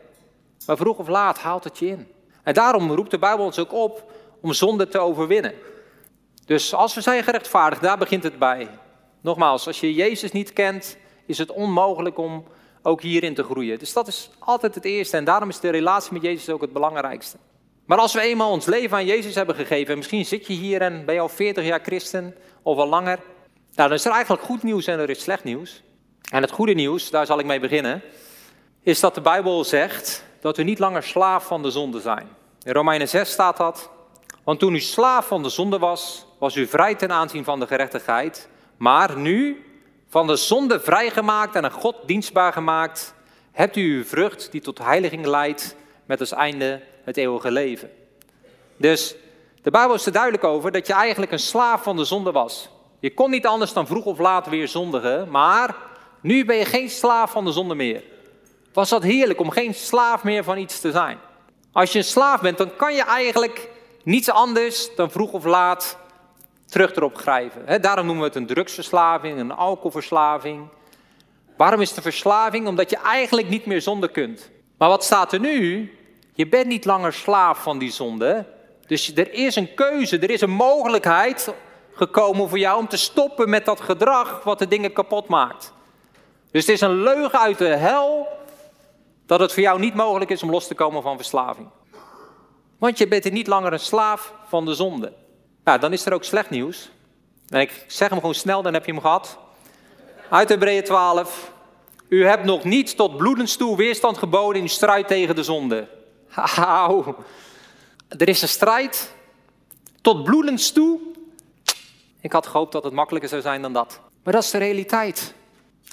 [0.65, 2.08] maar vroeg of laat haalt het je in.
[2.43, 5.54] En daarom roept de Bijbel ons ook op om zonde te overwinnen.
[6.45, 8.69] Dus als we zijn gerechtvaardigd, daar begint het bij.
[9.21, 12.45] Nogmaals, als je Jezus niet kent, is het onmogelijk om
[12.88, 13.80] ook hierin te groeien.
[13.80, 16.73] Dus dat is altijd het eerste en daarom is de relatie met Jezus ook het
[16.73, 17.38] belangrijkste.
[17.86, 20.82] Maar als we eenmaal ons leven aan Jezus hebben gegeven, en misschien zit je hier
[20.82, 23.19] en ben je al 40 jaar christen of al langer,
[23.76, 25.84] nou, dan is er eigenlijk goed nieuws en er is slecht nieuws.
[26.32, 28.02] En het goede nieuws, daar zal ik mee beginnen,
[28.82, 32.28] is dat de Bijbel zegt dat we niet langer slaaf van de zonde zijn.
[32.63, 33.89] In Romeinen 6 staat dat.
[34.43, 37.67] Want toen u slaaf van de zonde was, was u vrij ten aanzien van de
[37.67, 38.50] gerechtigheid.
[38.78, 39.65] Maar nu,
[40.10, 43.13] van de zonde vrijgemaakt en aan God dienstbaar gemaakt,
[43.52, 47.89] hebt u uw vrucht die tot heiliging leidt, met als einde het eeuwige leven.
[48.78, 49.15] Dus
[49.62, 52.70] de Bijbel is er duidelijk over dat je eigenlijk een slaaf van de zonde was.
[53.00, 55.76] Je kon niet anders dan vroeg of laat weer zondigen, maar
[56.22, 58.04] nu ben je geen slaaf van de zonde meer.
[58.74, 61.17] Was dat heerlijk om geen slaaf meer van iets te zijn?
[61.72, 63.70] Als je een slaaf bent, dan kan je eigenlijk
[64.04, 65.98] niets anders dan vroeg of laat
[66.69, 67.82] terug erop grijpen.
[67.82, 70.67] daarom noemen we het een drugsverslaving, een alcoholverslaving.
[71.58, 72.67] Waarom is het een verslaving?
[72.67, 74.49] Omdat je eigenlijk niet meer zonde kunt.
[74.77, 75.91] Maar wat staat er nu?
[76.34, 78.45] Je bent niet langer slaaf van die zonde.
[78.88, 81.53] Dus er is een keuze, er is een mogelijkheid
[81.93, 85.73] gekomen voor jou om te stoppen met dat gedrag wat de dingen kapot maakt.
[86.51, 88.27] Dus het is een leugen uit de hel
[89.25, 91.67] dat het voor jou niet mogelijk is om los te komen van verslaving.
[92.80, 95.13] Want je bent niet langer een slaaf van de zonde.
[95.67, 96.89] Nou, dan is er ook slecht nieuws.
[97.49, 99.38] En ik zeg hem gewoon snel, dan heb je hem gehad.
[100.30, 101.51] Uit Hebreeën 12.
[102.08, 105.88] U hebt nog niet tot bloedens toe weerstand geboden in strijd tegen de zonde.
[106.30, 107.15] Hauw.
[108.08, 109.13] Er is een strijd
[110.01, 110.99] tot bloedens toe.
[112.21, 113.99] Ik had gehoopt dat het makkelijker zou zijn dan dat.
[114.23, 115.34] Maar dat is de realiteit.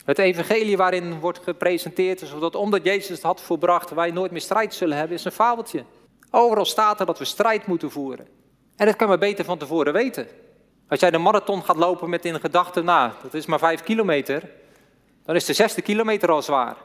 [0.04, 4.74] Het evangelie waarin wordt gepresenteerd, zodat omdat Jezus het had volbracht, wij nooit meer strijd
[4.74, 5.84] zullen hebben, is een fabeltje.
[6.30, 8.42] Overal staat er dat we strijd moeten voeren.
[8.76, 10.26] En dat kan we beter van tevoren weten.
[10.88, 14.50] Als jij de marathon gaat lopen met in gedachten, nou, dat is maar vijf kilometer,
[15.24, 16.76] dan is de zesde kilometer al zwaar.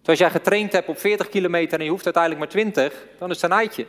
[0.00, 3.30] Dus als jij getraind hebt op 40 kilometer en je hoeft uiteindelijk maar 20, dan
[3.30, 3.86] is het een eitje.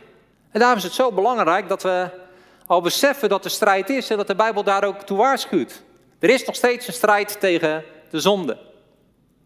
[0.50, 2.08] En daarom is het zo belangrijk dat we
[2.66, 5.82] al beseffen dat er strijd is en dat de Bijbel daar ook toe waarschuwt.
[6.18, 8.58] Er is nog steeds een strijd tegen de zonde.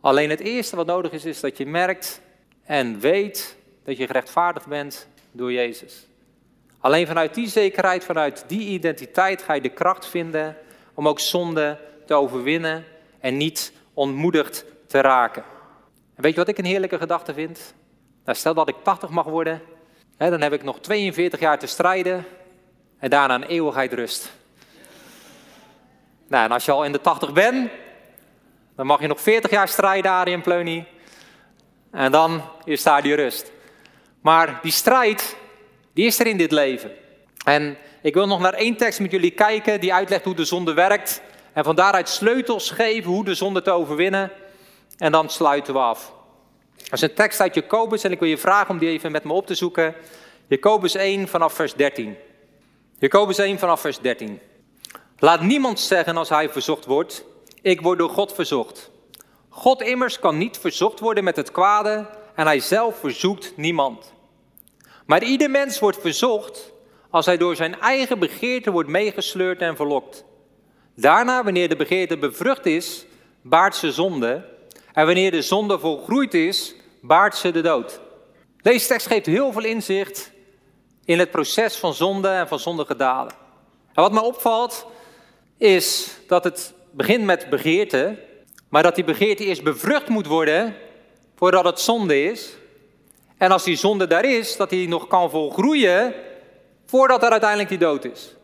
[0.00, 2.20] Alleen het eerste wat nodig is, is dat je merkt
[2.64, 6.06] en weet dat je gerechtvaardigd bent door Jezus.
[6.83, 10.57] Alleen vanuit die zekerheid, vanuit die identiteit ga je de kracht vinden
[10.95, 12.85] om ook zonde te overwinnen
[13.21, 15.45] en niet ontmoedigd te raken.
[16.14, 17.75] En weet je wat ik een heerlijke gedachte vind?
[18.25, 19.62] Nou, stel dat ik 80 mag worden,
[20.16, 22.25] hè, dan heb ik nog 42 jaar te strijden
[22.99, 24.33] en daarna een eeuwigheid rust.
[26.29, 27.71] Nou, en als je al in de 80 bent,
[28.77, 30.87] dan mag je nog 40 jaar strijden, Arjen Pleuny.
[31.90, 33.53] En dan is daar die rust.
[34.21, 35.37] Maar die strijd,
[35.92, 36.90] die is er in dit leven.
[37.44, 40.74] En ik wil nog naar één tekst met jullie kijken die uitlegt hoe de zonde
[40.74, 41.22] werkt.
[41.52, 44.31] En van daaruit sleutels geven hoe de zonde te overwinnen.
[44.98, 46.12] En dan sluiten we af.
[46.76, 49.24] Dat is een tekst uit Jacobus en ik wil je vragen om die even met
[49.24, 49.94] me op te zoeken.
[50.46, 52.16] Jacobus 1 vanaf vers 13.
[52.98, 54.40] Jacobus 1 vanaf vers 13.
[55.18, 57.24] Laat niemand zeggen als hij verzocht wordt,
[57.62, 58.90] ik word door God verzocht.
[59.48, 64.12] God immers kan niet verzocht worden met het kwade en hij zelf verzoekt niemand.
[65.12, 66.72] Maar ieder mens wordt verzocht
[67.11, 70.25] als hij door zijn eigen begeerte wordt meegesleurd en verlokt.
[70.96, 73.07] Daarna, wanneer de begeerte bevrucht is,
[73.42, 74.44] baart ze zonde.
[74.92, 78.01] En wanneer de zonde volgroeid is, baart ze de dood.
[78.62, 80.33] Deze tekst geeft heel veel inzicht
[81.05, 83.35] in het proces van zonde en van zondige daden.
[83.94, 84.87] En wat me opvalt,
[85.59, 88.18] is dat het begint met begeerte,
[88.68, 90.77] maar dat die begeerte eerst bevrucht moet worden
[91.37, 92.61] voordat het zonde is.
[93.42, 96.14] En als die zonde daar is, dat die nog kan volgroeien
[96.87, 98.35] voordat er uiteindelijk die dood is.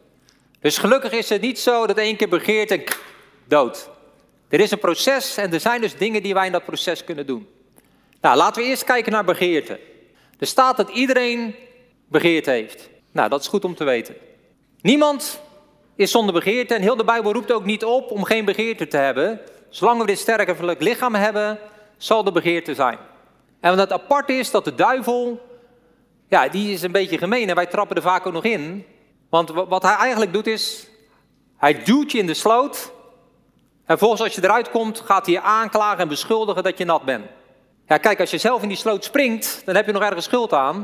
[0.61, 2.83] Dus gelukkig is het niet zo dat één keer begeert en
[3.45, 3.91] dood.
[4.49, 7.27] Er is een proces en er zijn dus dingen die wij in dat proces kunnen
[7.27, 7.49] doen.
[8.21, 9.81] Nou, laten we eerst kijken naar begeerte.
[10.39, 11.55] Er staat dat iedereen
[12.09, 12.89] begeerte heeft.
[13.13, 14.15] Nou, dat is goed om te weten.
[14.81, 15.41] Niemand
[15.97, 18.97] is zonder begeerte en heel de Bijbel roept ook niet op om geen begeerte te
[18.97, 19.41] hebben.
[19.69, 21.59] Zolang we dit sterkelijk lichaam hebben,
[21.97, 22.99] zal de begeerte zijn.
[23.61, 25.41] En wat apart is, dat de duivel,
[26.29, 28.87] ja, die is een beetje gemeen en wij trappen er vaak ook nog in.
[29.31, 30.89] Want wat hij eigenlijk doet is,
[31.57, 32.93] hij duwt je in de sloot.
[33.85, 37.05] En volgens als je eruit komt, gaat hij je aanklagen en beschuldigen dat je nat
[37.05, 37.25] bent.
[37.87, 40.53] Ja, kijk, als je zelf in die sloot springt, dan heb je nog ergens schuld
[40.53, 40.77] aan.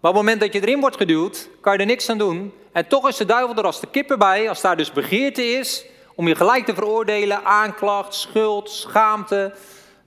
[0.00, 2.52] Maar op het moment dat je erin wordt geduwd, kan je er niks aan doen.
[2.72, 5.84] En toch is de duivel er als de kip bij, als daar dus begeerte is,
[6.14, 9.54] om je gelijk te veroordelen, aanklacht, schuld, schaamte.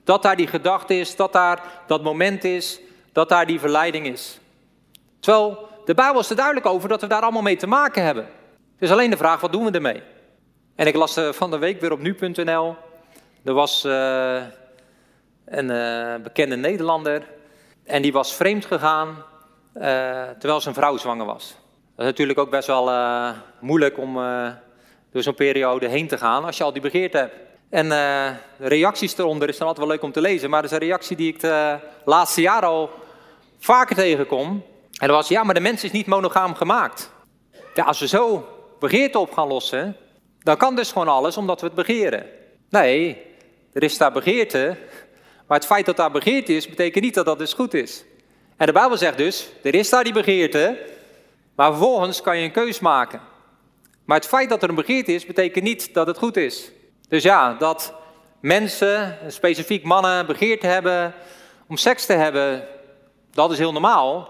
[0.05, 2.79] Dat daar die gedachte is, dat daar dat moment is,
[3.11, 4.39] dat daar die verleiding is.
[5.19, 8.23] Terwijl de Bijbel is er duidelijk over dat we daar allemaal mee te maken hebben.
[8.23, 10.01] Het is alleen de vraag, wat doen we ermee?
[10.75, 12.75] En ik las eh, van de week weer op nu.nl.
[13.43, 14.41] Er was uh,
[15.45, 17.27] een uh, bekende Nederlander
[17.83, 19.23] en die was vreemd gegaan
[20.39, 21.55] terwijl zijn vrouw zwanger was.
[21.95, 22.91] Dat is natuurlijk ook best wel
[23.59, 24.13] moeilijk om
[25.11, 27.44] door zo'n periode heen te gaan als je al die begeerte hebt.
[27.75, 30.77] En de reacties eronder is dan altijd wel leuk om te lezen, maar dat is
[30.77, 32.89] een reactie die ik de laatste jaren al
[33.59, 34.63] vaker tegenkom.
[34.99, 37.11] En dat was, ja, maar de mens is niet monogaam gemaakt.
[37.73, 38.47] Ja, als we zo
[38.79, 39.97] begeerte op gaan lossen,
[40.39, 42.25] dan kan dus gewoon alles omdat we het begeren.
[42.69, 43.21] Nee,
[43.73, 44.77] er is daar begeerte,
[45.47, 48.03] maar het feit dat daar begeerte is, betekent niet dat dat dus goed is.
[48.57, 50.77] En de Bijbel zegt dus, er is daar die begeerte,
[51.55, 53.21] maar vervolgens kan je een keus maken.
[54.05, 56.71] Maar het feit dat er een begeerte is, betekent niet dat het goed is.
[57.09, 57.93] Dus ja, dat
[58.39, 61.13] mensen, specifiek mannen, begeerte hebben
[61.67, 62.67] om seks te hebben,
[63.31, 64.29] dat is heel normaal.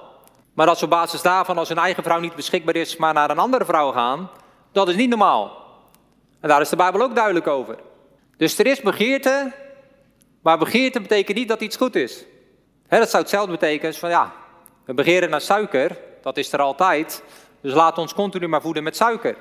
[0.54, 3.30] Maar dat ze op basis daarvan, als hun eigen vrouw niet beschikbaar is, maar naar
[3.30, 4.30] een andere vrouw gaan,
[4.72, 5.64] dat is niet normaal.
[6.40, 7.78] En daar is de Bijbel ook duidelijk over.
[8.38, 9.52] Dus er is begeerte,
[10.42, 12.24] maar begeerte betekent niet dat iets goed is.
[12.88, 14.34] dat zou hetzelfde betekenen als van ja,
[14.86, 17.24] we begeren naar suiker, dat is er altijd.
[17.62, 19.36] Dus laat ons continu maar voeden met suiker.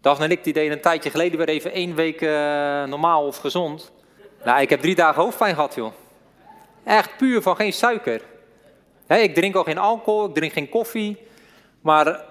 [0.00, 2.30] Daphne en ik die deden een tijdje geleden weer even één week uh,
[2.84, 3.92] normaal of gezond.
[4.44, 5.92] Nou, ik heb drie dagen hoofdpijn gehad, joh.
[6.84, 8.22] Echt puur van geen suiker
[9.16, 11.18] ik drink al geen alcohol, ik drink geen koffie.
[11.80, 12.24] Maar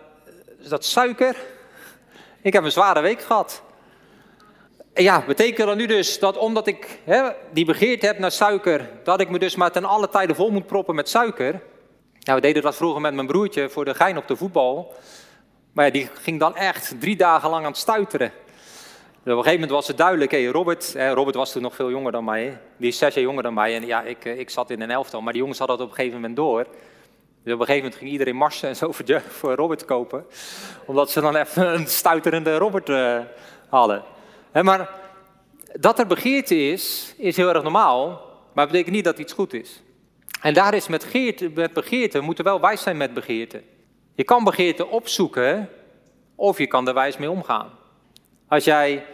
[0.69, 1.36] dat suiker,
[2.41, 3.62] ik heb een zware week gehad.
[4.93, 6.99] Ja, betekent dat nu dus dat omdat ik
[7.51, 10.67] die begeerte heb naar suiker, dat ik me dus maar ten alle tijden vol moet
[10.67, 11.62] proppen met suiker?
[12.19, 14.93] Ja, we deden dat vroeger met mijn broertje voor de gein op de voetbal.
[15.78, 18.28] Maar die ging dan echt drie dagen lang aan het stuiteren.
[18.28, 18.34] Op
[19.26, 22.24] een gegeven moment was het duidelijk, hey, Robert, Robert was toen nog veel jonger dan
[22.24, 23.76] mij, die is zes jaar jonger dan mij.
[23.76, 25.98] En ja, ik, ik zat in een elftal, maar die jongens hadden dat op een
[25.98, 26.63] gegeven moment door.
[27.44, 28.92] Dus op een gegeven moment ging iedereen marsen en zo
[29.28, 30.26] voor, Robert kopen.
[30.86, 33.20] Omdat ze dan even een stuiterende Robert uh,
[33.70, 34.04] hadden.
[34.62, 34.90] maar
[35.74, 38.08] dat er begeerte is, is heel erg normaal.
[38.54, 39.82] Maar dat betekent niet dat iets goed is.
[40.42, 43.62] En daar is met, geerte, met begeerte, we moeten wel wijs zijn met begeerte.
[44.17, 45.69] Je kan begeerte opzoeken
[46.36, 47.69] of je kan er wijs mee omgaan.
[48.47, 49.06] Als jij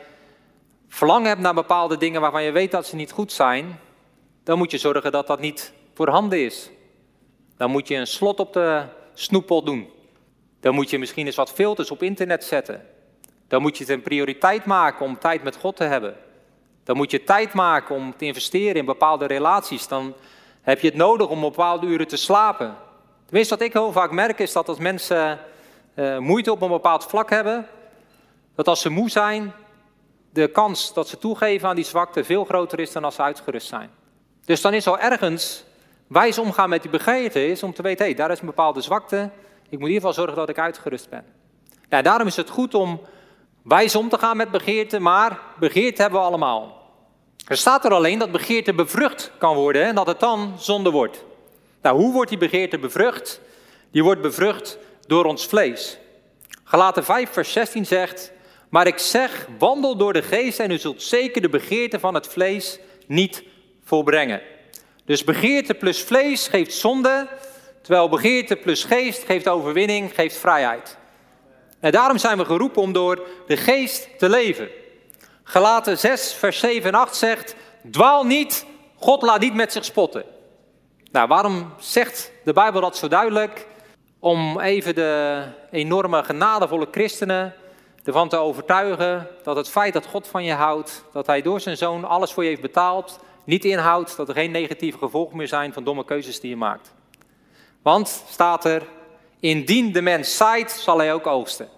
[0.88, 3.80] verlangen hebt naar bepaalde dingen waarvan je weet dat ze niet goed zijn,
[4.44, 6.70] dan moet je zorgen dat dat niet voorhanden is.
[7.58, 9.90] Dan moet je een slot op de snoeppot doen.
[10.60, 12.86] Dan moet je misschien eens wat filters op internet zetten.
[13.48, 16.16] Dan moet je het een prioriteit maken om tijd met God te hebben.
[16.84, 19.88] Dan moet je tijd maken om te investeren in bepaalde relaties.
[19.88, 20.14] Dan
[20.62, 22.92] heb je het nodig om op bepaalde uren te slapen.
[23.26, 25.40] Tenminste, wat ik heel vaak merk is dat als mensen
[25.96, 27.68] uh, moeite op een bepaald vlak hebben,
[28.56, 29.54] dat als ze moe zijn,
[30.34, 33.68] de kans dat ze toegeven aan die zwakte veel groter is dan als ze uitgerust
[33.68, 33.90] zijn.
[34.46, 35.64] Dus dan is al ergens
[36.08, 39.30] wijs omgaan met die begeerte is om te weten, hé, daar is een bepaalde zwakte.
[39.70, 41.26] Ik moet in ieder geval zorgen dat ik uitgerust ben.
[41.90, 43.02] Nou, daarom is het goed om
[43.64, 46.82] wijs om te gaan met begeerte, maar begeerte hebben we allemaal.
[47.48, 51.24] Er staat er alleen dat begeerte bevrucht kan worden en dat het dan zonde wordt.
[51.84, 53.42] Nou, hoe wordt die begeerte bevrucht?
[53.92, 55.98] Die wordt bevrucht door ons vlees.
[56.64, 58.32] Galaten 5, vers 16 zegt:
[58.70, 62.28] Maar ik zeg, wandel door de geest en u zult zeker de begeerte van het
[62.28, 63.44] vlees niet
[63.84, 64.42] volbrengen.
[65.06, 67.28] Dus begeerte plus vlees geeft zonde,
[67.82, 70.98] terwijl begeerte plus geest geeft overwinning, geeft vrijheid.
[71.80, 74.70] En daarom zijn we geroepen om door de geest te leven.
[75.44, 77.56] Galaten 6, vers 7 en 8 zegt:
[77.92, 78.66] Dwaal niet,
[78.96, 80.26] God laat niet met zich spotten.
[81.14, 83.68] Nou, waarom zegt de Bijbel dat zo duidelijk?
[84.20, 87.54] Om even de enorme genadevolle christenen
[88.04, 91.78] ervan te overtuigen dat het feit dat God van je houdt, dat Hij door zijn
[91.78, 95.74] zoon alles voor je heeft betaald, niet inhoudt dat er geen negatieve gevolgen meer zijn
[95.74, 96.94] van domme keuzes die je maakt.
[97.82, 98.84] Want, staat er,
[99.40, 101.70] indien de mens zaait, zal hij ook oogsten.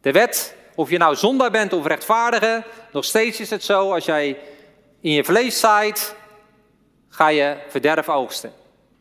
[0.00, 4.04] De wet, of je nou zondaar bent of rechtvaardige, nog steeds is het zo, als
[4.04, 4.38] jij
[5.00, 6.14] in je vlees zaait,
[7.08, 8.58] ga je verderf oogsten.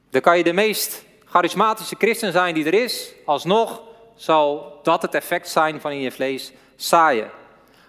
[0.09, 3.81] Dan kan je de meest charismatische christen zijn die er is, alsnog
[4.15, 7.31] zal dat het effect zijn van in je vlees zaaien.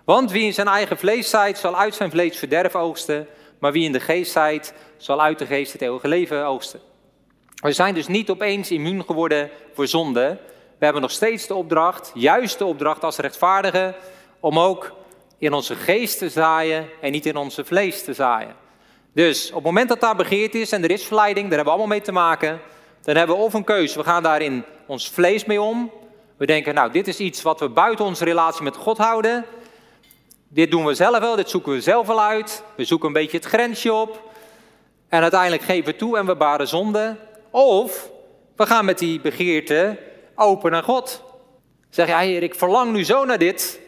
[0.05, 3.27] Want wie in zijn eigen vlees zaait, zal uit zijn vlees verderf oogsten,
[3.59, 6.81] maar wie in de geest zaait, zal uit de geest het eeuwige leven oogsten.
[7.55, 10.39] We zijn dus niet opeens immuun geworden voor zonde.
[10.79, 13.95] We hebben nog steeds de opdracht, juist de opdracht als rechtvaardigen,
[14.41, 14.93] om ook
[15.39, 18.55] in onze geest te zaaien en niet in onze vlees te zaaien.
[19.13, 21.79] Dus op het moment dat daar begeerd is en er is verleiding, daar hebben we
[21.79, 22.61] allemaal mee te maken,
[23.03, 25.91] dan hebben we of een keuze, we gaan daar in ons vlees mee om.
[26.37, 29.45] We denken, nou, dit is iets wat we buiten onze relatie met God houden.
[30.49, 32.63] Dit doen we zelf wel, dit zoeken we zelf wel uit.
[32.75, 34.23] We zoeken een beetje het grensje op.
[35.09, 37.17] En uiteindelijk geven we toe en we baren zonde.
[37.51, 38.11] Of
[38.57, 39.99] we gaan met die begeerte
[40.35, 41.23] open naar God.
[41.91, 43.81] Zeg ja, Heer, ik verlang nu zo naar dit.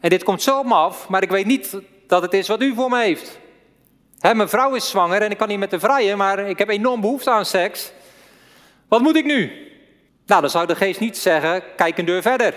[0.00, 2.62] En dit komt zo op me af, maar ik weet niet dat het is wat
[2.62, 3.38] u voor me heeft.
[4.20, 7.00] Mijn vrouw is zwanger en ik kan niet met de vrijen, maar ik heb enorm
[7.00, 7.92] behoefte aan seks.
[8.88, 9.68] Wat moet ik nu?
[10.26, 12.54] Nou, dan zou de geest niet zeggen, kijk een deur verder.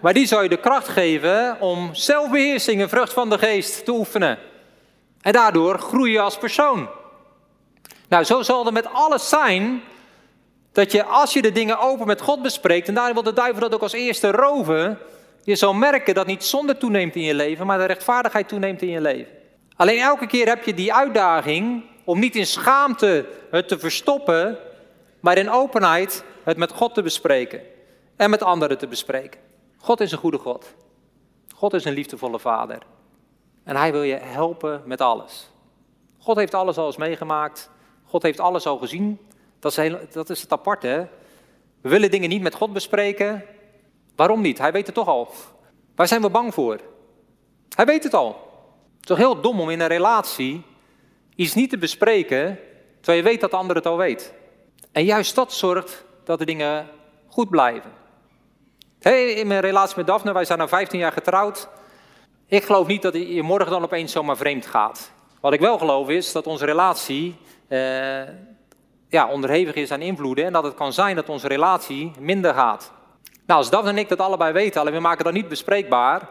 [0.00, 3.92] Maar die zou je de kracht geven om zelfbeheersing, een vrucht van de geest, te
[3.92, 4.38] oefenen.
[5.20, 6.88] En daardoor groei je als persoon.
[8.08, 9.82] Nou, zo zal het met alles zijn
[10.72, 13.60] dat je als je de dingen open met God bespreekt, en daarin wil de duivel
[13.60, 14.98] dat ook als eerste roven,
[15.42, 18.90] je zal merken dat niet zonde toeneemt in je leven, maar de rechtvaardigheid toeneemt in
[18.90, 19.43] je leven.
[19.76, 24.58] Alleen elke keer heb je die uitdaging om niet in schaamte het te verstoppen,
[25.20, 27.60] maar in openheid het met God te bespreken
[28.16, 29.40] en met anderen te bespreken.
[29.78, 30.74] God is een goede God.
[31.54, 32.78] God is een liefdevolle Vader.
[33.64, 35.50] En Hij wil je helpen met alles.
[36.18, 37.70] God heeft alles al eens meegemaakt.
[38.04, 39.18] God heeft alles al gezien.
[39.58, 40.86] Dat is, heel, dat is het aparte.
[40.86, 41.04] Hè?
[41.80, 43.44] We willen dingen niet met God bespreken.
[44.16, 44.58] Waarom niet?
[44.58, 45.28] Hij weet het toch al.
[45.94, 46.80] Waar zijn we bang voor?
[47.76, 48.53] Hij weet het al.
[49.04, 50.62] Is toch heel dom om in een relatie
[51.34, 52.58] iets niet te bespreken,
[53.00, 54.34] terwijl je weet dat de ander het al weet.
[54.92, 56.88] En juist dat zorgt dat de dingen
[57.28, 57.90] goed blijven.
[59.00, 61.68] Hey, in mijn relatie met Daphne, wij zijn nu 15 jaar getrouwd.
[62.46, 65.12] Ik geloof niet dat je morgen dan opeens zomaar vreemd gaat.
[65.40, 67.36] Wat ik wel geloof is dat onze relatie
[67.68, 68.22] eh,
[69.08, 72.92] ja, onderhevig is aan invloeden en dat het kan zijn dat onze relatie minder gaat.
[73.46, 76.28] Nou, als Daphne en ik dat allebei weten, alleen we maken dat niet bespreekbaar,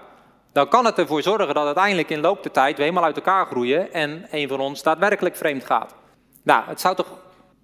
[0.53, 3.45] dan kan het ervoor zorgen dat uiteindelijk in loop der tijd we helemaal uit elkaar
[3.45, 5.95] groeien en een van ons daadwerkelijk vreemd gaat.
[6.43, 7.07] Nou, het zou toch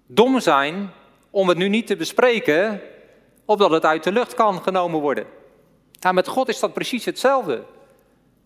[0.06, 0.90] dom zijn
[1.30, 2.80] om het nu niet te bespreken,
[3.44, 5.26] opdat het uit de lucht kan genomen worden.
[6.00, 7.62] Nou, met God is dat precies hetzelfde.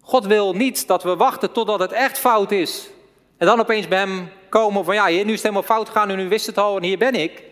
[0.00, 2.88] God wil niet dat we wachten totdat het echt fout is.
[3.37, 6.11] En dan opeens bij hem komen van ja, heer, nu is het helemaal fout gegaan
[6.11, 7.42] en nu wist het al en hier ben ik.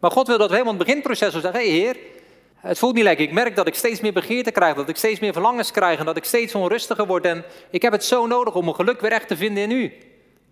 [0.00, 1.96] Maar God wil dat we helemaal in het beginproces zeggen, hé hey, heer,
[2.60, 3.24] het voelt niet lekker.
[3.24, 6.04] Ik merk dat ik steeds meer begeerte krijg, dat ik steeds meer verlangens krijg en
[6.04, 7.24] dat ik steeds onrustiger word.
[7.24, 9.92] En ik heb het zo nodig om mijn geluk weer echt te vinden in u.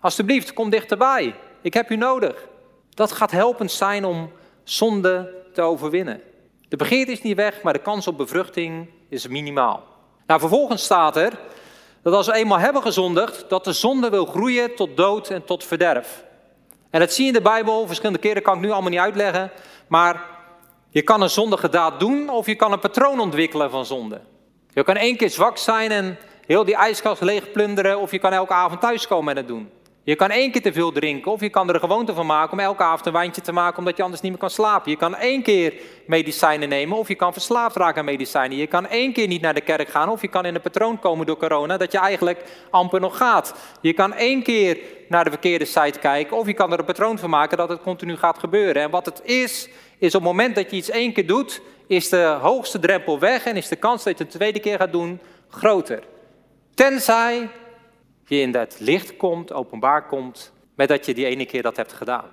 [0.00, 1.34] Alsjeblieft, kom dichterbij.
[1.62, 2.48] Ik heb u nodig.
[2.94, 4.32] Dat gaat helpend zijn om
[4.64, 6.20] zonde te overwinnen.
[6.68, 9.82] De begeerte is niet weg, maar de kans op bevruchting is minimaal.
[10.26, 11.32] Nou, vervolgens staat er
[12.02, 15.64] dat als we eenmaal hebben gezondigd, dat de zonde wil groeien tot dood en tot
[15.64, 16.24] verderf.
[16.90, 19.50] En dat zie je in de Bijbel, verschillende keren kan ik nu allemaal niet uitleggen,
[19.86, 20.37] maar
[20.98, 24.20] je kan een zondige daad doen of je kan een patroon ontwikkelen van zonde.
[24.72, 28.32] Je kan één keer zwak zijn en heel die ijskast leeg plunderen of je kan
[28.32, 29.70] elke avond thuiskomen en het doen.
[30.02, 32.52] Je kan één keer te veel drinken of je kan er een gewoonte van maken
[32.52, 34.90] om elke avond een wijntje te maken omdat je anders niet meer kan slapen.
[34.90, 35.74] Je kan één keer
[36.06, 38.56] medicijnen nemen of je kan verslaafd raken aan medicijnen.
[38.56, 40.98] Je kan één keer niet naar de kerk gaan of je kan in een patroon
[40.98, 43.54] komen door corona dat je eigenlijk amper nog gaat.
[43.80, 47.18] Je kan één keer naar de verkeerde site kijken of je kan er een patroon
[47.18, 48.82] van maken dat het continu gaat gebeuren.
[48.82, 52.08] En wat het is, is op het moment dat je iets één keer doet, is
[52.08, 54.92] de hoogste drempel weg en is de kans dat je het een tweede keer gaat
[54.92, 56.02] doen groter.
[56.74, 57.48] Tenzij
[58.26, 61.92] je in dat licht komt, openbaar komt, met dat je die ene keer dat hebt
[61.92, 62.24] gedaan.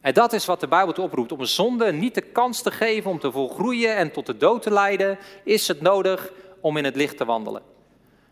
[0.00, 1.32] En dat is wat de Bijbel te oproept.
[1.32, 4.62] Om een zonde niet de kans te geven om te volgroeien en tot de dood
[4.62, 7.62] te leiden, is het nodig om in het licht te wandelen.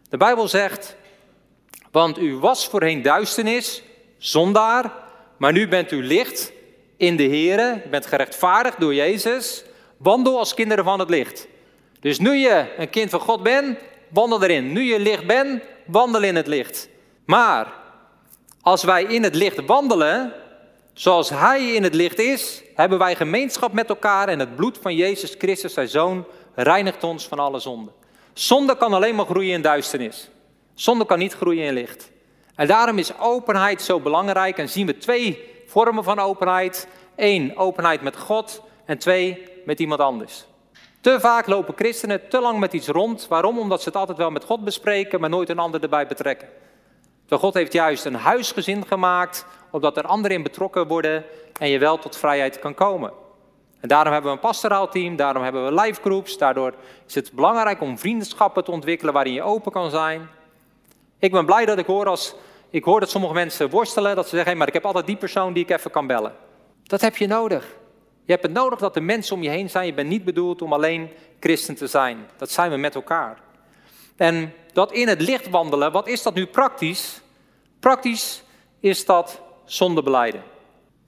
[0.08, 0.96] De Bijbel zegt,
[1.90, 3.82] want u was voorheen duisternis,
[4.18, 4.92] zondaar,
[5.36, 6.52] maar nu bent u licht
[7.00, 9.64] in de Here, u bent gerechtvaardigd door Jezus,
[9.96, 11.46] wandel als kinderen van het licht.
[12.00, 14.72] Dus nu je een kind van God bent, wandel erin.
[14.72, 16.88] Nu je licht bent, wandel in het licht.
[17.24, 17.72] Maar
[18.60, 20.32] als wij in het licht wandelen,
[20.92, 24.94] zoals Hij in het licht is, hebben wij gemeenschap met elkaar en het bloed van
[24.94, 27.94] Jezus Christus, zijn Zoon, reinigt ons van alle zonden.
[28.32, 30.30] Zonde kan alleen maar groeien in duisternis.
[30.74, 32.10] Zonde kan niet groeien in licht.
[32.54, 36.88] En daarom is openheid zo belangrijk en zien we twee vormen van openheid.
[37.16, 40.46] Eén, openheid met God en twee, met iemand anders.
[41.00, 43.28] Te vaak lopen christenen te lang met iets rond.
[43.28, 43.58] Waarom?
[43.58, 46.48] Omdat ze het altijd wel met God bespreken, maar nooit een ander erbij betrekken.
[47.28, 51.24] God heeft juist een huisgezin gemaakt, opdat er anderen in betrokken worden
[51.60, 53.12] en je wel tot vrijheid kan komen.
[53.80, 56.74] En daarom hebben we een pastoraal team, daarom hebben we live groups, daardoor
[57.06, 60.28] is het belangrijk om vriendschappen te ontwikkelen waarin je open kan zijn.
[61.18, 62.34] Ik ben blij dat ik hoor als
[62.70, 65.16] ik hoor dat sommige mensen worstelen, dat ze zeggen, hey, maar ik heb altijd die
[65.16, 66.34] persoon die ik even kan bellen.
[66.82, 67.66] Dat heb je nodig.
[68.24, 69.86] Je hebt het nodig dat de mensen om je heen zijn.
[69.86, 72.26] Je bent niet bedoeld om alleen christen te zijn.
[72.36, 73.38] Dat zijn we met elkaar.
[74.16, 77.20] En dat in het licht wandelen, wat is dat nu praktisch?
[77.80, 78.42] Praktisch
[78.80, 80.42] is dat zondebeleiden.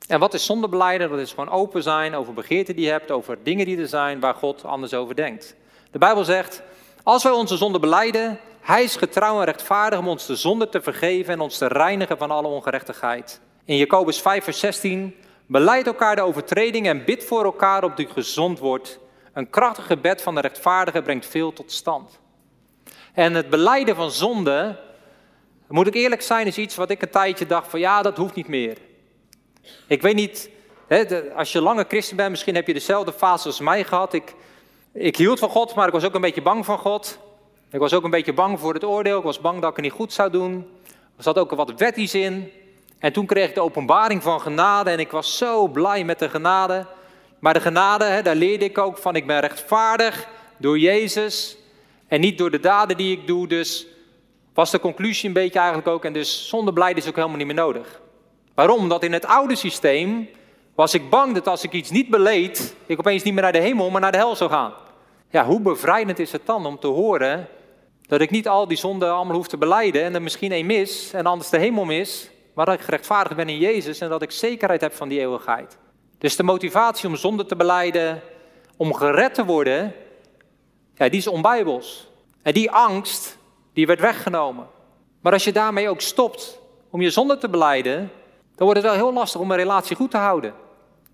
[0.09, 1.11] En wat is zondebeleiden?
[1.11, 4.20] Dat is gewoon open zijn over begeerten die je hebt, over dingen die er zijn
[4.20, 5.57] waar God anders over denkt.
[5.90, 6.62] De Bijbel zegt,
[7.03, 10.83] als wij onze zonde beleiden, hij is getrouw en rechtvaardig om ons de zonde te
[10.83, 13.40] vergeven en ons te reinigen van alle ongerechtigheid.
[13.64, 18.09] In Jacobus 5 vers 16, beleid elkaar de overtreding en bid voor elkaar op die
[18.09, 18.98] gezond wordt.
[19.33, 22.20] Een krachtig gebed van de rechtvaardige brengt veel tot stand.
[23.14, 24.81] En het beleiden van zonde,
[25.68, 28.35] moet ik eerlijk zijn, is iets wat ik een tijdje dacht van ja, dat hoeft
[28.35, 28.79] niet meer.
[29.87, 30.51] Ik weet niet,
[31.35, 34.12] als je lange christen bent, misschien heb je dezelfde fase als mij gehad.
[34.12, 34.35] Ik,
[34.92, 37.18] ik hield van God, maar ik was ook een beetje bang van God.
[37.73, 39.19] Ik was ook een beetje bang voor het oordeel.
[39.19, 40.67] Ik was bang dat ik het niet goed zou doen.
[41.17, 42.53] Er zat ook wat wetties in.
[42.99, 46.29] En toen kreeg ik de openbaring van genade en ik was zo blij met de
[46.29, 46.87] genade.
[47.39, 51.57] Maar de genade, hè, daar leerde ik ook van, ik ben rechtvaardig door Jezus.
[52.09, 53.47] En niet door de daden die ik doe.
[53.47, 53.87] Dus
[54.55, 56.05] was de conclusie een beetje eigenlijk ook.
[56.05, 58.01] En dus zonder blijde is ook helemaal niet meer nodig.
[58.55, 58.79] Waarom?
[58.79, 60.29] Omdat in het oude systeem
[60.75, 63.59] was ik bang dat als ik iets niet beleed, ik opeens niet meer naar de
[63.59, 64.73] hemel, maar naar de hel zou gaan.
[65.31, 67.49] Ja, hoe bevrijdend is het dan om te horen
[68.13, 71.13] dat ik niet al die zonden allemaal hoef te beleiden en er misschien één mis
[71.13, 74.31] en anders de hemel mis, maar dat ik gerechtvaardigd ben in Jezus en dat ik
[74.31, 75.79] zekerheid heb van die eeuwigheid.
[76.19, 78.23] Dus de motivatie om zonde te beleiden,
[78.77, 79.94] om gered te worden,
[80.94, 82.08] ja, die is onbijbels.
[82.42, 83.38] En die angst,
[83.73, 84.67] die werd weggenomen.
[85.21, 86.58] Maar als je daarmee ook stopt
[86.90, 87.98] om je zonde te beleiden,
[88.54, 90.54] dan wordt het wel heel lastig om een relatie goed te houden.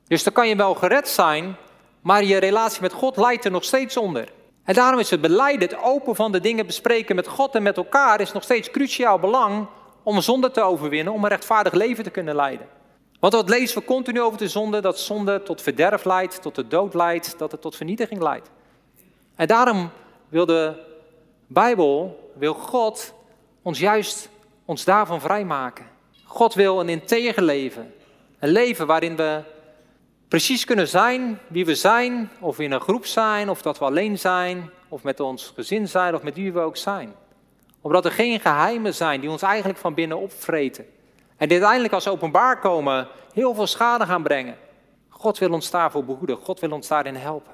[0.07, 1.57] Dus dan kan je wel gered zijn,
[2.01, 4.37] maar je relatie met God leidt er nog steeds onder.
[4.69, 7.77] En daarom is het beleiden, het open van de dingen bespreken met God en met
[7.77, 9.67] elkaar, is nog steeds cruciaal belang
[10.03, 12.67] om zonde te overwinnen, om een rechtvaardig leven te kunnen leiden.
[13.21, 14.81] Want wat lezen we continu over de zonde?
[14.81, 18.51] Dat zonde tot verderf leidt, tot de dood leidt, dat het tot vernietiging leidt.
[19.35, 19.91] En daarom
[20.29, 20.73] wil de
[21.47, 23.15] Bijbel, wil God
[23.63, 24.29] ons juist
[24.65, 25.87] ons daarvan vrijmaken.
[26.25, 27.95] God wil een integer leven.
[28.39, 29.43] Een leven waarin we
[30.29, 33.85] precies kunnen zijn wie we zijn, of we in een groep zijn, of dat we
[33.85, 37.15] alleen zijn, of met ons gezin zijn, of met wie we ook zijn.
[37.81, 40.87] Omdat er geen geheimen zijn die ons eigenlijk van binnen opvreten.
[41.37, 44.57] En dit uiteindelijk als openbaar komen heel veel schade gaan brengen.
[45.09, 47.53] God wil ons daarvoor behoeden, God wil ons daarin helpen.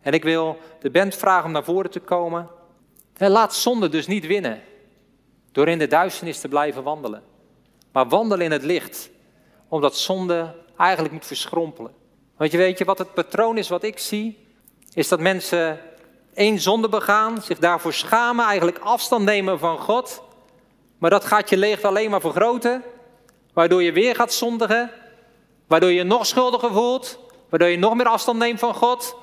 [0.00, 2.48] En ik wil de band vragen om naar voren te komen.
[3.16, 4.62] En laat zonde dus niet winnen
[5.52, 7.22] door in de duisternis te blijven wandelen.
[7.92, 9.10] Maar wandel in het licht,
[9.68, 11.92] omdat zonde eigenlijk moet verschrompelen.
[12.36, 14.38] Want je weet je wat het patroon is wat ik zie?
[14.94, 15.80] Is dat mensen
[16.34, 20.22] één zonde begaan, zich daarvoor schamen, eigenlijk afstand nemen van God.
[20.98, 22.82] Maar dat gaat je leegte alleen maar vergroten,
[23.52, 24.90] waardoor je weer gaat zondigen,
[25.66, 27.18] waardoor je nog schuldiger voelt,
[27.48, 29.16] waardoor je nog meer afstand neemt van God,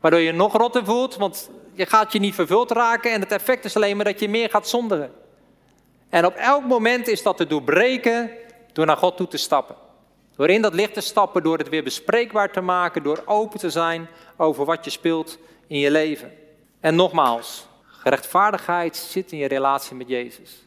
[0.00, 3.64] waardoor je nog rotter voelt, want je gaat je niet vervuld raken en het effect
[3.64, 5.12] is alleen maar dat je meer gaat zondigen.
[6.08, 8.30] En op elk moment is dat te doorbreken
[8.72, 9.76] door naar God toe te stappen.
[10.36, 13.70] Door in dat licht te stappen, door het weer bespreekbaar te maken, door open te
[13.70, 16.32] zijn over wat je speelt in je leven.
[16.80, 20.66] En nogmaals, gerechtvaardigheid zit in je relatie met Jezus.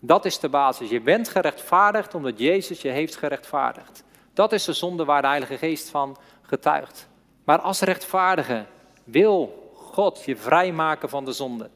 [0.00, 0.90] Dat is de basis.
[0.90, 4.04] Je bent gerechtvaardigd omdat Jezus je heeft gerechtvaardigd.
[4.34, 7.08] Dat is de zonde waar de Heilige Geest van getuigt.
[7.44, 8.64] Maar als rechtvaardige
[9.04, 11.70] wil God je vrijmaken van de zonde.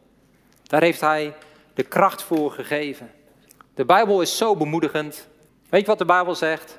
[0.63, 1.35] Daar heeft Hij
[1.75, 3.11] de kracht voor gegeven.
[3.75, 5.29] De Bijbel is zo bemoedigend.
[5.69, 6.79] Weet je wat de Bijbel zegt?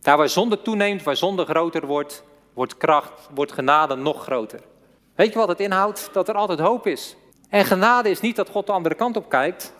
[0.00, 2.24] Daar waar zonde toeneemt, waar zonde groter wordt,
[2.54, 4.60] wordt kracht, wordt genade nog groter.
[5.14, 6.10] Weet je wat het inhoudt?
[6.12, 7.16] Dat er altijd hoop is.
[7.48, 9.74] En genade is niet dat God de andere kant op kijkt.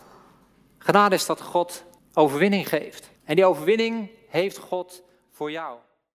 [0.79, 3.11] Genade is dat God overwinning geeft.
[3.25, 5.79] En die overwinning heeft God voor jou.